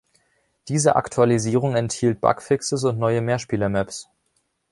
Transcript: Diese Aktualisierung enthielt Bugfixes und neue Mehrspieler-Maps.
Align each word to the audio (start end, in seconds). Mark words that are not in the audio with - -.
Diese 0.67 0.95
Aktualisierung 0.95 1.75
enthielt 1.75 2.21
Bugfixes 2.21 2.83
und 2.85 2.97
neue 2.97 3.21
Mehrspieler-Maps. 3.21 4.09